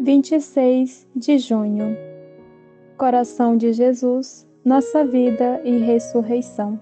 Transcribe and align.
26 0.00 1.06
de 1.14 1.36
junho. 1.36 1.94
Coração 2.96 3.54
de 3.54 3.70
Jesus, 3.70 4.48
nossa 4.64 5.04
vida 5.04 5.60
e 5.62 5.76
ressurreição. 5.76 6.80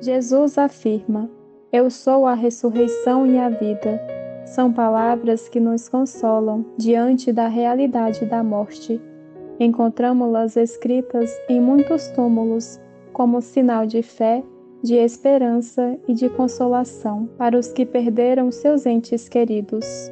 Jesus 0.00 0.56
afirma: 0.56 1.30
Eu 1.70 1.90
sou 1.90 2.26
a 2.26 2.32
ressurreição 2.32 3.26
e 3.26 3.38
a 3.38 3.50
vida. 3.50 4.00
São 4.46 4.72
palavras 4.72 5.50
que 5.50 5.60
nos 5.60 5.86
consolam 5.86 6.64
diante 6.78 7.30
da 7.30 7.46
realidade 7.46 8.24
da 8.24 8.42
morte. 8.42 8.98
Encontramos-las 9.60 10.56
escritas 10.56 11.30
em 11.46 11.60
muitos 11.60 12.08
túmulos 12.08 12.80
como 13.12 13.42
sinal 13.42 13.86
de 13.86 14.02
fé, 14.02 14.42
de 14.82 14.94
esperança 14.94 15.98
e 16.08 16.14
de 16.14 16.30
consolação 16.30 17.28
para 17.36 17.58
os 17.58 17.70
que 17.70 17.84
perderam 17.84 18.50
seus 18.50 18.86
entes 18.86 19.28
queridos. 19.28 20.10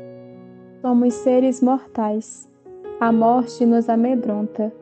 Somos 0.83 1.15
seres 1.15 1.63
mortais. 1.63 2.51
A 2.99 3.13
morte 3.13 3.65
nos 3.65 3.89
amedronta, 3.89 4.73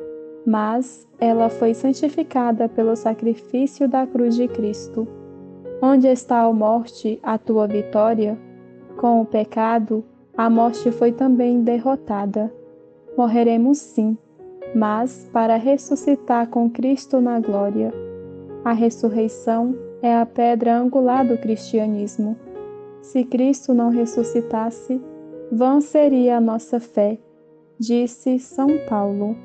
mas 0.46 1.06
ela 1.20 1.50
foi 1.50 1.74
santificada 1.74 2.70
pelo 2.70 2.96
sacrifício 2.96 3.86
da 3.86 4.06
cruz 4.06 4.34
de 4.34 4.48
Cristo. 4.48 5.06
Onde 5.82 6.06
está 6.08 6.40
a 6.40 6.52
morte, 6.54 7.20
a 7.22 7.36
tua 7.36 7.66
vitória? 7.66 8.38
Com 8.96 9.20
o 9.20 9.26
pecado, 9.26 10.02
a 10.34 10.48
morte 10.48 10.90
foi 10.90 11.12
também 11.12 11.62
derrotada. 11.62 12.50
Morreremos 13.14 13.76
sim, 13.76 14.16
mas 14.74 15.28
para 15.30 15.56
ressuscitar 15.56 16.48
com 16.48 16.70
Cristo 16.70 17.20
na 17.20 17.38
glória. 17.40 17.92
A 18.64 18.72
ressurreição 18.72 19.74
é 20.00 20.16
a 20.16 20.24
pedra 20.24 20.78
angular 20.78 21.26
do 21.26 21.36
cristianismo. 21.36 22.38
Se 23.02 23.22
Cristo 23.22 23.74
não 23.74 23.90
ressuscitasse, 23.90 24.98
Vã 25.52 25.80
seria 25.80 26.36
a 26.36 26.40
nossa 26.40 26.78
fé, 26.78 27.18
disse 27.76 28.38
São 28.38 28.68
Paulo. 28.88 29.36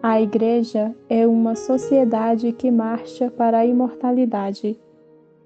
A 0.00 0.20
Igreja 0.22 0.94
é 1.10 1.26
uma 1.26 1.56
sociedade 1.56 2.52
que 2.52 2.70
marcha 2.70 3.28
para 3.28 3.58
a 3.58 3.66
imortalidade. 3.66 4.78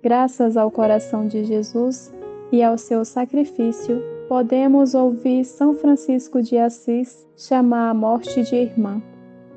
Graças 0.02 0.58
ao 0.58 0.70
coração 0.70 1.26
de 1.26 1.44
Jesus 1.44 2.12
e 2.52 2.62
ao 2.62 2.76
seu 2.76 3.06
sacrifício, 3.06 4.02
podemos 4.28 4.94
ouvir 4.94 5.46
São 5.46 5.74
Francisco 5.74 6.42
de 6.42 6.58
Assis 6.58 7.26
chamar 7.34 7.88
a 7.88 7.94
morte 7.94 8.42
de 8.42 8.54
irmã, 8.54 9.02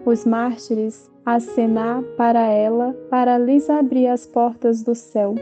os 0.05 0.23
mártires 0.23 1.11
acenar 1.25 2.01
para 2.15 2.47
ela 2.47 2.95
para 3.09 3.37
lhes 3.37 3.69
abrir 3.69 4.07
as 4.07 4.25
portas 4.25 4.81
do 4.81 4.95
céu, 4.95 5.35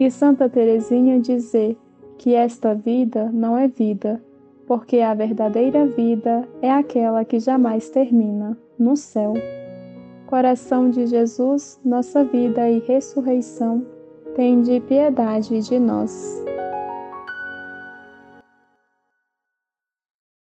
e 0.00 0.10
Santa 0.10 0.48
Teresinha 0.48 1.20
dizer 1.20 1.76
que 2.16 2.34
esta 2.34 2.74
vida 2.74 3.30
não 3.32 3.56
é 3.56 3.68
vida, 3.68 4.20
porque 4.68 4.98
a 4.98 5.14
verdadeira 5.14 5.86
vida 5.86 6.46
é 6.60 6.70
aquela 6.70 7.24
que 7.24 7.40
jamais 7.40 7.88
termina, 7.88 8.54
no 8.78 8.96
céu. 8.96 9.32
Coração 10.26 10.90
de 10.90 11.06
Jesus, 11.06 11.80
nossa 11.82 12.22
vida 12.22 12.68
e 12.68 12.78
ressurreição, 12.80 13.84
tende 14.36 14.78
piedade 14.80 15.58
de 15.62 15.78
nós. 15.78 16.44